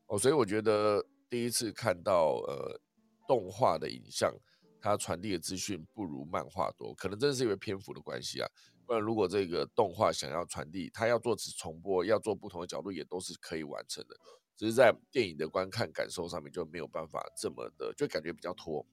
[0.07, 2.77] 哦，所以我觉得第一次看到呃
[3.25, 4.35] 动画的影像，
[4.81, 8.49] 它传递的资讯不如漫画多，可能真的是因为篇幅的关系啊。
[8.85, 14.15] 不然如果这个动画想要传递，它要做重播，要做不同的角度，也都是可以完成的。
[14.57, 18.85] 只是在电影的观看感受上面就没有办法这么的，就感觉比较拖。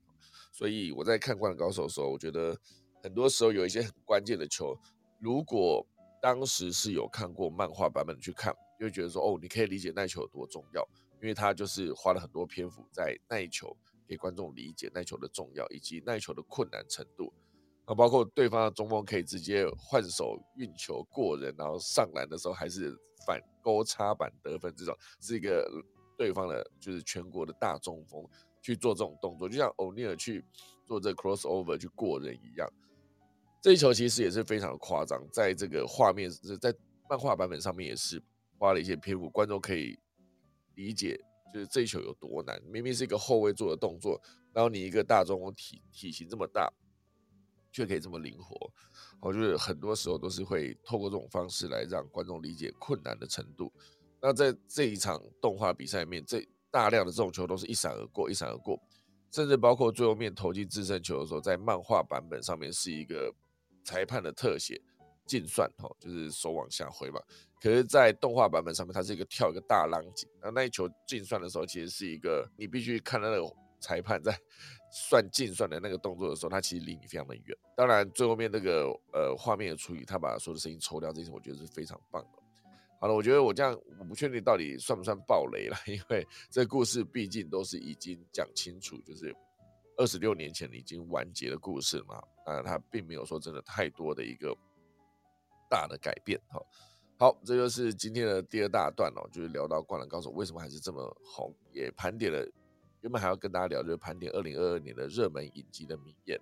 [0.52, 2.56] 所以我在看《灌篮高手》的时候，我觉得
[3.02, 4.76] 很多时候有一些很关键的球，
[5.18, 5.86] 如果
[6.20, 10.86] 当时是有看过漫画版本去看，就会觉得说，哦，你可以理解那球有多重要，
[11.20, 17.32] 因为他就是花了很多篇幅在那一球给观众理解那球的重要，以及那球的困难程度。
[17.86, 22.96] 那，包括对方的中锋可以直接换手运球过人，然后上篮的时候还是。
[23.26, 25.70] 反勾插板得分这种是一个
[26.16, 28.26] 对方的，就是全国的大中锋
[28.62, 30.42] 去做这种动作，就像欧尼尔去
[30.86, 32.66] 做这 crossover 去过人一样。
[33.60, 36.74] 这一球其实也是非常的夸张，在这个画面在
[37.08, 38.22] 漫画版本上面也是
[38.58, 39.98] 花了一些篇幅，观众可以
[40.76, 41.20] 理解，
[41.52, 42.60] 就是这一球有多难。
[42.64, 44.20] 明明是一个后卫做的动作，
[44.52, 46.72] 然后你一个大中锋体体型这么大，
[47.70, 48.72] 却可以这么灵活。
[49.20, 53.70] 我觉得很多时候都是会透过这种方式来让观众理解困难的程度。
[54.22, 58.80] 那在这一场动画比赛里面，这大量的这种球都是一闪而过，一闪而过，
[59.30, 63.34] 甚至包括最后面投进制胜球的时候，在漫画版本上面是一个
[63.84, 64.80] 裁判的特写
[65.26, 67.20] 进算，哈，就是手往下挥嘛。
[67.60, 74.36] 可是，在动画版本上面，它是一个跳一个大浪景，那那一球进算的时候，其实是一个你必须看到那个裁判在。
[74.92, 77.56] 算进算的那个动作的时候，他其实离你非常的远。
[77.76, 82.42] 当然，最后面那个呃画面的处理，他把所有的声音抽掉，这些我觉得是非常棒的。
[83.00, 89.32] 好了，我觉得我这样我不确定到底算不算暴雷了， 因为这故事毕竟都是已经讲清楚，就是
[90.00, 92.16] 二十六年前已经完结的故事嘛。
[92.46, 94.56] 啊，它并没有说真的太多的一个
[95.68, 96.40] 大的改变。
[96.48, 96.58] 哈，
[97.18, 102.38] 好，这就是今天的第二大段哦，就是聊到《灌篮高手》为什么还是这么红，也盘点了。
[103.02, 106.40] 原本还要跟大家聊，就是盘点二零二二年的热门影集的名言。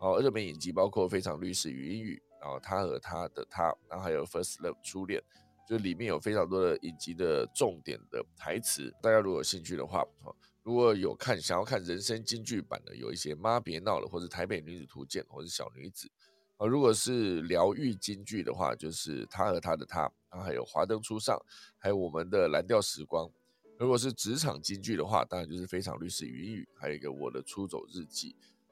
[0.00, 5.22] 哦，热门影集包括《非常律师与英语》，然后他和他的他，然后还有《First Love》初恋，
[5.68, 8.92] 就里面有非常多的影集的重点的台词。
[9.00, 10.04] 大家如果有兴趣的话，
[10.64, 16.08] 如果有看想要看人生京剧版的，有一些《妈别闹了》或者《台北女子图鉴》或者《小女子》。
[16.56, 21.36] 啊，如果是疗愈京剧的话，就是他和他的他，然后还有《华灯初上》，
[21.78, 23.26] 还有我们的《蓝调时光》。
[23.78, 28.30] 如果是职场金句的话，当然就是《非常律师语语》，还有一个《我的出走日记》，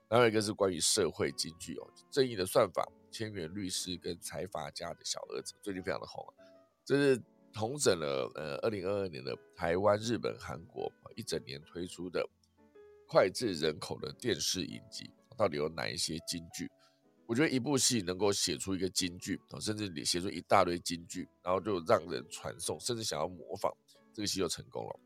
[0.09, 6.25] 还有一个是关于社会金句哦，《正义的算法》、《千元律师》跟《财阀家的小儿子》，最近非常的红。
[6.85, 7.21] 这是
[7.53, 12.27] 统整了呃二零二二年的台湾、日本、韩国一整年推出的
[13.09, 16.71] 脍炙人口的电视影集，到底有哪一些金句？
[17.27, 23.73] 我觉得一部戏能够写出一个金句甚至你写出一大堆金句，然后就让人传颂，甚至想要模仿。
[24.13, 25.01] 这个戏就成功了。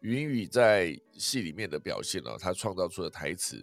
[0.00, 3.56] 云雨在戏里面的表现呢，他创造出的台词，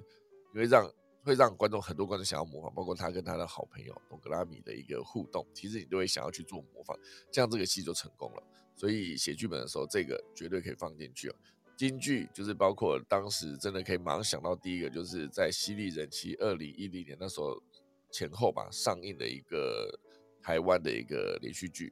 [0.54, 0.92] 因为让
[1.28, 6.98] 会让观众很多观众想要模仿，包括他跟他的好朋友董格拉米的一个互动，其实你都会想要去做模仿，
[7.32, 8.44] 这样这个戏就成功了。
[8.76, 11.36] 所以写剧本的时候，这个绝对可以放进去哦。
[11.76, 17.62] 京剧就是包括当时真的可以马上想到第一个，就是在《犀利人妻》二零一零年那时候
[18.10, 20.00] 前后吧上映的一个。
[20.40, 21.92] 台湾的一个连续剧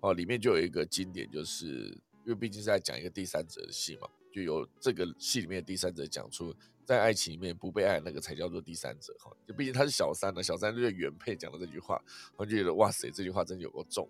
[0.00, 6.52] 哦，里面就有一个经典，就是因为毕竟是在讲一个第三者的戏嘛，就有这个戏里面的第三者讲出，
[6.84, 12.02] 在爱情里面不被爱那个才叫做第三者哈，就毕竟他是小三呢，小三就是原配讲的这句话，
[12.36, 14.08] 我就觉得哇塞，这句话真的有够重，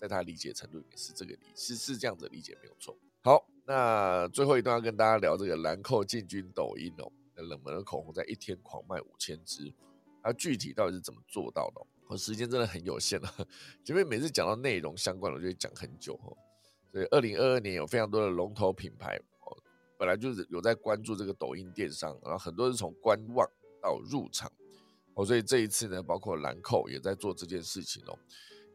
[0.00, 2.96] 在他理解程度也是这个理是是这样子理解没有错。
[3.22, 9.74] 好，那最后一段要跟大家聊这个兰蔻进军抖音哦，那冷门的口红在一天狂卖五千支，
[10.22, 11.84] 它具体到底是怎么做到的？
[12.06, 13.28] 我时间真的很有限了，
[13.82, 16.36] 前面每次讲到内容相关的，我就会讲很久哦。
[16.92, 19.20] 所以二零二二年有非常多的龙头品牌，
[19.98, 23.48] 本来就是有在关注这个抖音电商，然后很多是从观望
[23.82, 24.50] 到入场
[25.14, 28.18] 哦，所以这一次呢，包括兰蔻也在做这件事情哦。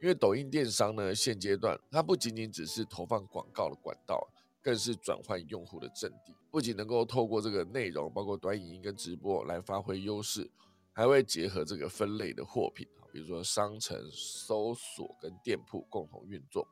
[0.02, 4.28] 因为抖音电商呢，现阶段它不仅仅只是投放广告的管道。
[4.64, 10.48] 更是转换用户的阵地，不仅能够透过这个内容，包括短影音跟直播来发挥优势，
[10.94, 16.68] 还会结合这个分类的货品比如说商城、搜索跟店铺共同运作。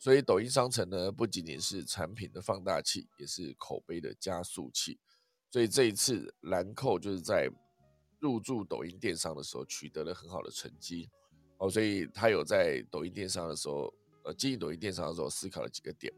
[0.00, 4.98] 所以抖音商城呢，不仅仅是产品的放大器，也是口碑的加速器。
[5.50, 7.50] 所以这一次兰蔻就是在
[8.18, 11.10] 入驻抖音电商的时候取得了很好的成绩
[11.58, 13.92] 哦，所以他有在抖音电商的时候，
[14.24, 16.10] 呃，经营抖音电商的时候思考了几个点。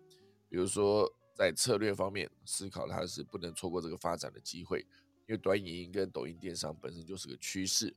[0.49, 4.87] 比如说，在策略方面思考，它是不能错过这个发展的机会，
[5.27, 7.93] 因为短影音跟抖音电商本身就是个趋势，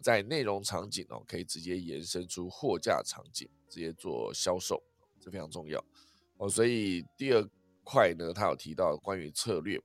[0.00, 4.82] 在内容场景哦，可以直接延伸出货架场景，直接做销售，
[5.26, 5.84] 这非常重要
[6.38, 6.48] 哦。
[6.48, 7.44] 所以第二
[7.82, 9.82] 块呢，他有提到关于策略，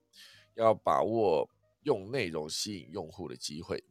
[0.54, 1.50] 要把握
[1.84, 3.84] 用内容吸引用户的机会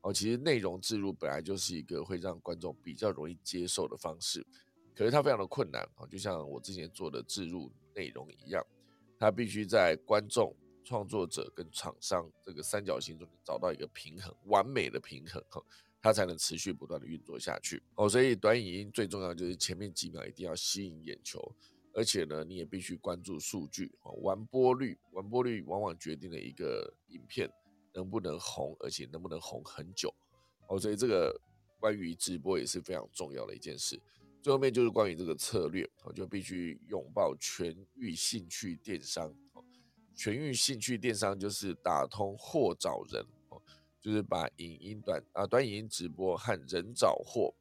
[0.00, 0.10] 哦。
[0.10, 4.44] 其实内容植入本来就是一个会让观众比较容易接受的方式。
[4.94, 8.64] 可是它非常的困难啊，就像我之前做的置入内容一样，
[9.18, 15.60] 它必须在观众、创作者跟厂商这个三角形中找到一个平衡，完美的平衡哈，
[16.04, 18.06] 它才能持续不断的运作下去哦。
[18.06, 21.40] 所以短影音最重要就是前面几秒一定要吸引眼球，
[21.94, 27.50] 而且呢，你也必须关注数据啊，完播率，完播率往往决定了一个影片
[27.94, 30.14] 能不能红，而且能不能红很久
[30.68, 30.78] 哦。
[30.78, 31.40] 所以这个
[31.80, 33.98] 关于直播也是非常重要的一件事。
[34.42, 39.34] 最后面就是关于这个策略，我就必须拥抱全域兴趣电商。
[40.14, 43.24] 全域兴趣电商就是打通货找人，
[44.04, 47.54] 就是把影音短啊短影音直播和人找货、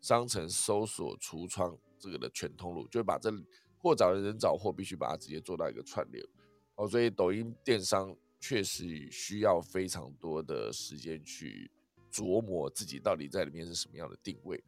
[0.00, 3.30] 商城搜索、橱窗这个的全通路，就把这
[3.76, 6.24] 货找人、人找货必须把它直接做到一个串联。
[6.76, 11.70] 哦，所以抖音电商确实需要非常多的时间去
[12.10, 14.58] 琢磨自己到底在里面是什么样的定位。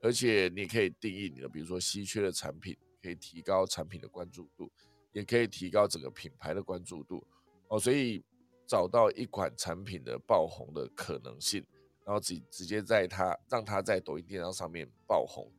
[0.00, 4.70] 而且你可以定义你的，比如说稀缺的产品，可以提高产品的关注度，
[5.12, 7.26] 也可以提高整个品牌的关注度
[7.66, 7.80] 哦。
[7.80, 8.22] 所以
[8.66, 11.64] 找到一款产品的爆红的可能性，
[12.04, 15.50] 然后直直接在它让它在抖音电商上面爆红，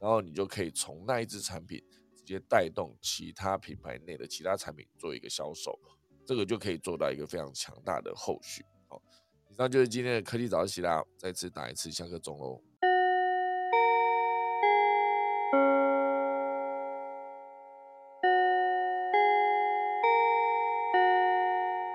[0.00, 1.82] 然后你就可以从那一支产品
[2.14, 5.78] 直接带动其他品牌内的其他产品做一个销售，
[6.26, 8.64] 这个就可以做到一个非常强大的后续。
[8.88, 9.00] 好，
[9.48, 12.60] 以上就是今天的科技早起啦，再次打一次下课钟喽。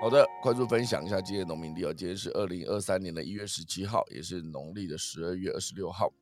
[0.02, 1.94] 好的，快速分享一下今天农民历哦。
[1.94, 6.12] 今天是二零二三年的一月十七号，也是农历的十二月二十六号。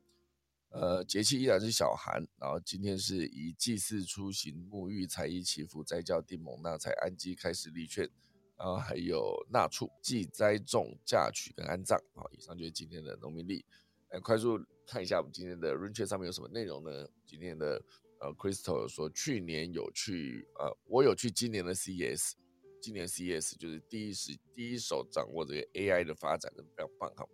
[0.69, 8.07] 呃，节气依然是小寒，然后今天是以祭祀、出行、沐浴、才衣、祈福、斋教、定盟、纳财、安基、开始立劝，
[8.55, 11.99] 然后还有纳畜、祭栽种、嫁娶跟安葬。
[12.13, 13.65] 好，以上就是今天的农民历。
[14.11, 17.07] 来快速看一下我们今天的 Rain 上面有什么内容呢？
[17.25, 17.81] 今天的
[18.19, 22.33] 呃，Crystal 说去年有去，呃，我有去今年的 CES。
[22.81, 27.25] 今年 CS 就是第一时第一手掌握这个 AI 的发展的非常棒哈。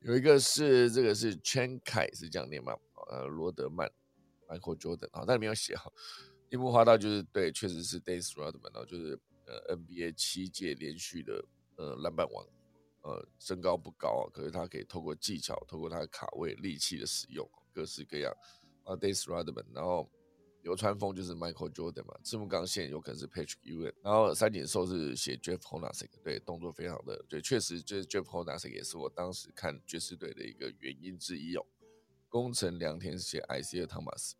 [0.00, 2.76] 有一个是这个是 Chen Kai 是这样念吗？
[3.10, 3.90] 呃，罗德曼
[4.46, 5.90] ，Michael Jordan 啊，那里面有写哈。
[6.50, 11.44] 樱木花道就是对，确实是 Dennis Rodman 啊，就是呃 NBA 七届连续的
[11.76, 12.46] 呃篮板王。
[13.02, 18.32] 呃，身高不高，可是他可以透过技巧，透过他的卡位、力气的使用，各式各样
[18.84, 20.10] 啊，Dennis Rodman，然后。
[20.64, 31.64] 流川枫就是 Michael Jordan 嘛，赤木刚宪有可能是 Patrick e w i n 然后三井寿是写 Jeff Hornacek，对，动作非常的对，确实就是 Jeff Hornacek 也是我当时看爵士队的一个原因之一哦。
[32.30, 34.32] 工程良田写 Isaiah Thomas，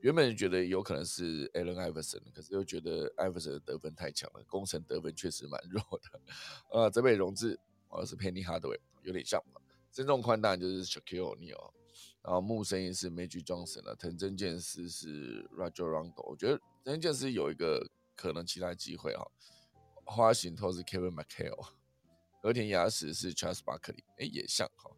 [0.00, 6.20] 原本觉得有可能是 Allen Iverson，可是又觉得 Iverson 的得分太强了，工程得分确实蛮弱的。
[6.70, 7.58] 呃，泽北荣治
[7.88, 9.42] 哦是 Penny Hardaway，有点像，
[9.90, 11.72] 身重宽大就是 Shaquille O'Neal。
[12.24, 19.26] 然后木声音是 Magic Johnson 的，藤真健司是 Roger Rondo，我觉得藤真健司有一个可能其他机会哈。
[20.04, 21.68] 花形头是 Kevin McHale，
[22.42, 24.90] 和田雅史是 Charles Barkley，哎也像哈。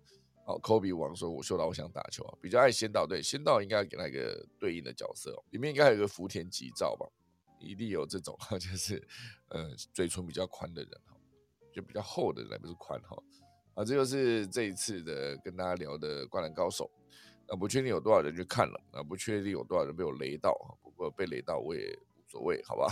[0.47, 7.07] 哦，科比王说：“我秀到我想打球啊，比较爱仙道队，仙道应该要给他一个对应的角色哦，里面应该有一个福田吉兆吧，
[7.59, 9.03] 一定有这种，就是
[9.49, 11.17] 呃嘴唇比较宽的人哈，
[11.73, 13.17] 就比较厚的人不是宽哈。
[13.75, 16.91] 啊，这就是这一次的跟大家聊的《灌篮高手》，
[17.49, 22.87] 啊，不确定有多少人去看了，啊，不确定有多少人被我雷到，不过被雷到我也无所谓，好吧。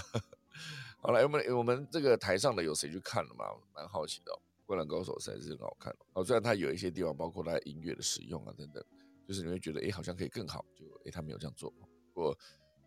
[1.00, 3.44] 好了，我们我们这个台上的有谁去看了吗？
[3.74, 4.32] 蛮好奇的。”
[4.64, 8.82] 灌篮高手实在是很好看哦，虽然它有一些地方，包括它音乐的使用啊等等，
[9.26, 11.68] 就是你会觉得哎，好像可以更好，就哎，他没有这样做。
[12.14, 12.38] 不过，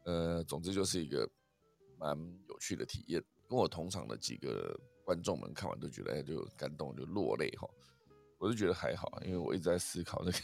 [0.05, 1.29] 呃，总之就是一个
[1.99, 3.23] 蛮有趣的体验。
[3.47, 7.69] 跟我同场的几个观众们看完都觉得哎，就感动，就落泪哈。
[8.39, 10.37] 我就觉得还好，因为我一直在思考那个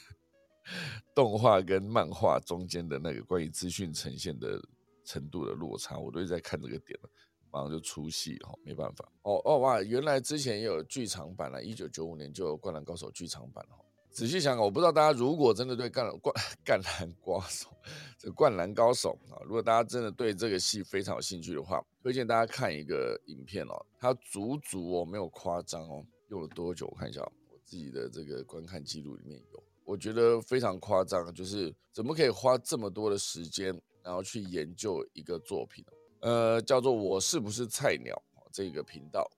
[1.16, 4.62] 动画跟漫画中间的那个关于资讯呈现的
[5.04, 7.10] 程度的落差，我都一直在看这个点了。
[7.54, 9.82] 马上就出戏哈，没办法哦哦哇！
[9.82, 13.76] 原来之前也有剧场版了，一九九五年就有《灌篮高手》剧场版哈。
[14.10, 16.34] 仔细想想，我不知道大家如果真的对《灌篮灌
[16.66, 17.70] 灌篮高手》
[18.18, 23.86] 这《灌篮高手》啊，如果大家真的对这个戏非常有兴趣的话，推荐大家看一个影片哦。
[24.00, 26.88] 它足足哦，没有夸张哦，用了多久？
[26.88, 35.84] 我看一下我自己的这个观看记录里面有，我觉得非常夸张，就是怎么可以花这么多的时间，然后去研究一个作品
[36.22, 38.16] 呃，叫做我是不是菜鸟
[38.54, 39.30] 这个频道，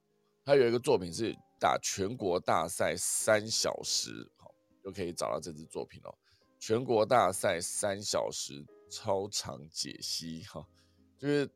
[0.44, 6.14] 它有一个作品是打全国大赛三小时，好就可以找到这支作品哦。
[6.60, 10.64] 全国大赛三小时超长解析，哈，
[11.18, 11.50] 就是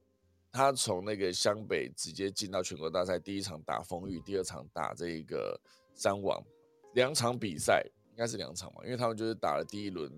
[0.51, 5.57] 他从那个湘北直接进到全国大赛，第一场打风雨，第二场打这个
[5.95, 6.43] 山王，
[6.95, 7.87] 两场比赛
[8.19, 10.13] 应该是两场嘛，因为他们就是打了第一轮。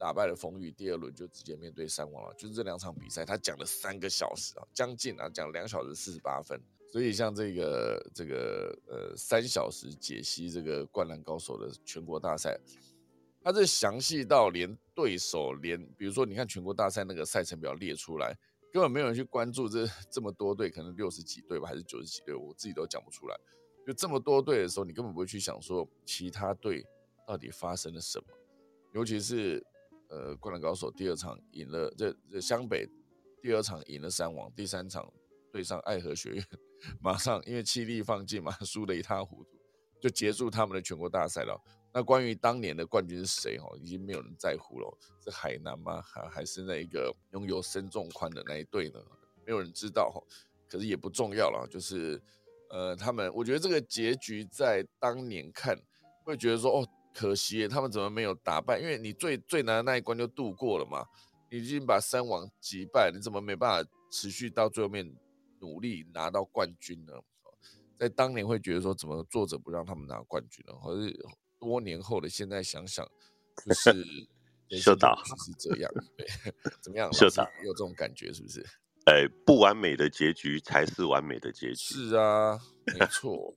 [0.00, 2.32] 打败了风雨，第二轮就直接面对三王了。
[2.34, 6.56] 就是这两场比赛，他讲了三个小时啊，将近啊，讲两小时四十八分。
[6.92, 12.56] 所以像这个这个呃三小时解析这个灌篮高手的全国大赛，
[13.42, 18.38] 他这详细到连对手连，比如说你看全国大赛那个赛程表列出来，
[18.72, 23.36] 根本没有人去关注这这么多队，可能六十几队吧，还是九十几队，我自己都讲不出来。
[23.84, 26.86] 就这么多队的时候，你根本不会去想说其他队
[27.28, 28.26] 到底发生了什么，
[28.94, 29.62] 尤其是。
[30.10, 32.88] 呃，灌篮高手第二场赢了，这这湘北
[33.42, 35.06] 第二场赢了三王，第三场
[35.52, 36.46] 对上爱河学院，
[36.98, 39.50] 马上因为气力放尽嘛，输得一塌糊涂，
[40.00, 41.62] 就结束他们的全国大赛了。
[41.92, 43.58] 那关于当年的冠军是谁？
[43.58, 46.00] 哈，已经没有人在乎了，是海南吗？
[46.00, 48.98] 还还是那一个拥有深重宽的那一队呢？
[49.44, 50.18] 没有人知道哈，
[50.66, 51.68] 可是也不重要了。
[51.70, 52.18] 就是
[52.70, 55.78] 呃，他们，我觉得这个结局在当年看
[56.24, 56.88] 会觉得说，哦。
[57.18, 58.78] 可惜他们怎么没有打败？
[58.78, 61.04] 因为你最最难的那一关就度过了嘛，
[61.50, 65.04] 你已经把三王击败，你怎么没办法持续到最后面
[65.60, 67.12] 努力拿到冠军呢？
[67.98, 70.72] 在当年会觉得说，怎么作者不让他们拿冠军呢？
[70.74, 71.12] 或是
[71.58, 73.04] 多年后的现在想想，
[73.66, 73.92] 就是
[74.78, 76.24] 秀导是 这样，对，
[76.80, 77.12] 怎么样？
[77.12, 78.64] 秀导有这种感觉是不是？
[79.06, 81.74] 哎，不完美的结局才是完美的结局。
[81.74, 83.56] 是啊，没错。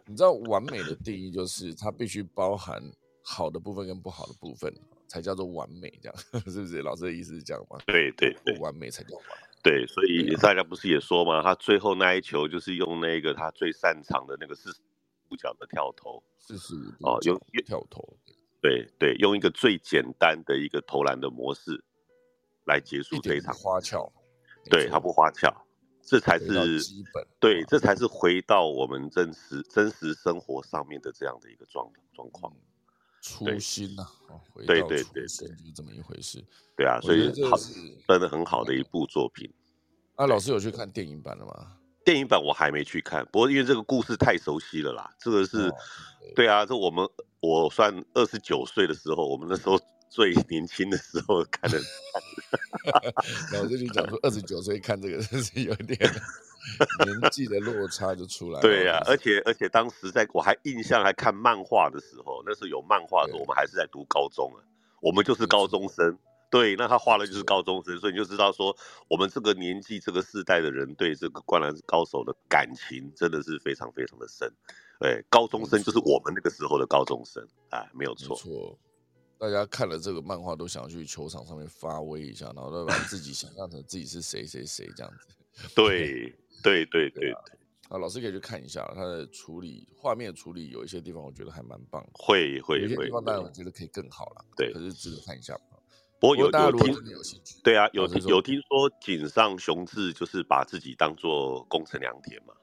[0.06, 2.82] 你知道完美的定义就是它必须包含
[3.22, 4.72] 好的部分跟不好的部分，
[5.06, 6.82] 才叫做完美，这样 是不是？
[6.82, 7.78] 老师的意思是这样吗？
[7.86, 9.46] 对对对，完美才叫完美。
[9.62, 11.42] 对，所以大家不是也说吗？
[11.42, 14.80] 他最后那一球就是用那个他最擅长的那个四十
[15.30, 18.16] 五角的跳投，四十五哦，用跳投。
[18.60, 21.82] 对对，用一个最简单的一个投篮的模式
[22.66, 24.10] 来结束这一场花俏。
[24.70, 25.50] 对他不花俏。
[26.06, 32.52] 这才是基本，对，这才是回到我们真实真实生活上面的这样的一个状状况，
[33.22, 34.06] 初心呐，
[34.66, 36.44] 对对对对，就是这么一回事，
[36.76, 37.56] 对啊，所以好，
[38.06, 39.50] 真的很好的一部作品。
[40.16, 41.78] 啊，老师有去看电影版了吗？
[42.04, 45.72] 电影版我还没去看，不过因为这个故事太熟悉了啦，这个是，
[46.36, 47.08] 对啊，这我们
[47.40, 49.80] 我算二十九岁的时候，我们那时候。
[50.14, 51.76] 最 年轻的时候看的，
[53.50, 55.98] 然后就去讲说二十九岁看这个，真是有点
[57.04, 58.60] 年纪的落差就出来。
[58.60, 64.62] 对呀，而且而且当时在我还印象还看漫画的时候，那时候有漫画的，我们还是在读高中啊，
[65.02, 66.16] 我们就是高中生。
[66.48, 68.76] 对，那他画的就是高中生，所以你就知道说，
[69.08, 74.48] 我们这个年纪这个世代的人对这个灌篮高手的感情真的是非常非常的深。
[75.00, 78.38] 对，高中生就是我们那个时候的高中生，哎，没有错。
[79.44, 85.34] 大家看了这个漫画，都想要去球场上面发威一下，然后再把自己想象成自己是谁谁谁这样子。
[85.76, 87.32] 对对对对对。
[87.90, 92.02] 啊，老师可以去看一下他的处理，画面处理有一些地方我觉得还蛮棒。
[92.14, 92.82] 会会会。
[92.82, 94.44] 有些地方当然我觉得可以更好了。
[94.56, 94.72] 对。
[94.72, 95.54] 可是值得看一下。
[96.18, 97.60] 不过有有听有兴趣。
[97.62, 102.54] 对啊，有有听说井上雄志就是把自己当做宫城良田嘛。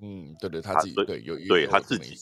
[0.00, 2.16] 嗯，对对，他自己对有对他自己。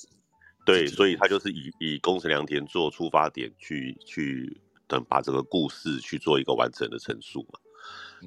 [0.67, 7.59] 对，所以他就是以以宫城良田做出发点去去等把这个故事去做一个完整的陈述嘛。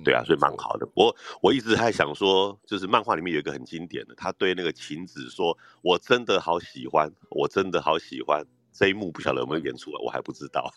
[0.06, 0.88] 对啊，所以蛮好的。
[0.96, 10.72] 我我一直还想说，就是漫画里面有一个很经典的，他对那个晴子说：“我真的好喜欢，我真的好喜欢。”这一幕不晓得有没有演出来，我还不知道。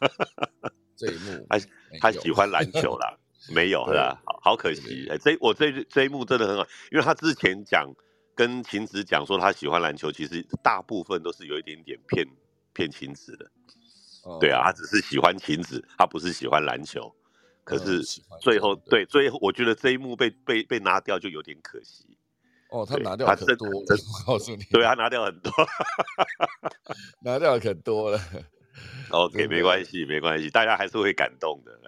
[0.96, 1.60] 这一幕他
[2.00, 3.16] 他喜欢篮球啦，
[3.54, 4.20] 没有是吧？
[4.24, 5.06] 好好可惜。
[5.08, 7.94] 哎，这我这这一幕真的很好，因为他之前讲
[8.42, 12.26] 跟晴子讲说他喜欢篮球，其实大部分都是有一点点骗
[12.72, 13.48] 骗晴子的。
[14.40, 17.14] 对啊，他只是喜欢晴子，他不是喜欢篮球。
[17.62, 18.02] 可是
[18.40, 22.18] 最后，对最后，我觉得这一幕被被被拿掉就有点可惜。
[22.70, 23.84] 哦，他拿掉很多，我
[24.26, 25.52] 告诉你，对他拿掉很多，
[27.20, 28.20] 拿掉可多了。
[29.10, 31.78] OK，没关系，没关系，大家还是会感动的。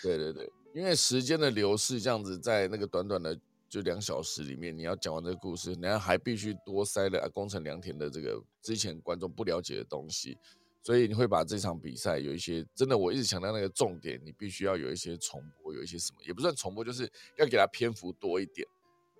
[0.00, 3.36] 对对对，因为时间的流逝，这样子在那个短短的
[3.68, 10.38] 就两小时里面，你要讲完这个故事，然后还必须多塞了工程良田的这个之前观众不了解的东西。
[10.80, 18.66] 所以你会把这场比赛有一些真的，我一直强调那个重点，你必须要有一些重播，有一些什么也不算重播，就是要给他篇幅多一点。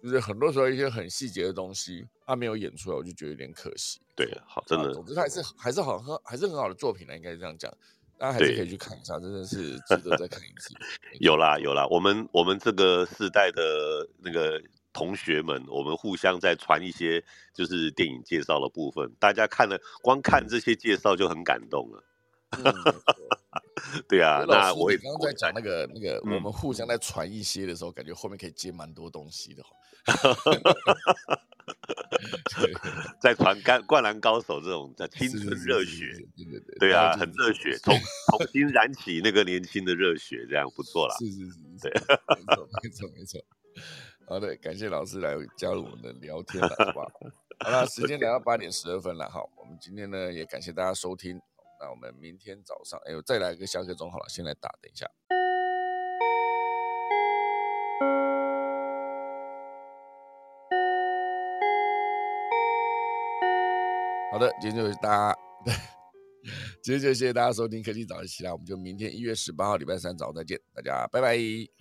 [0.01, 4.01] 就是很多时候一些很细节的东西，他没有演出来，我就觉得有点可惜。
[4.15, 7.71] 对，好，真的，总之还是还是好，很还是很好的作品呢，应该是这样讲，
[8.19, 10.75] 大家还是可以去看一下，真的是值得再看一次。
[11.21, 14.61] 有啦有啦，我们我们这个世代的那个。
[14.91, 17.23] 同学们，我们互相在传一些
[17.55, 22.03] 就是电影介绍的部分，大家看了光看这些介绍就很感动了。
[24.09, 29.63] 对啊，那我也刚刚在讲那个那个，我们互相在传一些的时候，感觉后面可以接蛮多东西的。
[33.21, 36.07] 在传《干灌篮高手》这种在青春热血，
[36.37, 37.95] 对对对，对啊，很热血，重
[38.39, 41.15] 重新燃起那个年轻的热血，这样不错啦。
[41.19, 41.93] 是是是，对，
[42.37, 43.39] 没错没错没错。
[44.27, 47.09] 好的，感谢老师来加入我们的聊天了，好不好？
[47.61, 51.41] 好了，时间来到八点十二分了，好，我们今天呢也感谢大家收听，
[51.81, 55.07] 那我们明天早上，哎呦，再来一个下课钟好了，先来打，等一下。
[64.31, 65.73] 好的，今天就是大家，对，
[66.83, 71.79] 今天就谢谢大家收听科技早上起来，我们就明天一月十八号礼拜三早上再见，大家拜拜。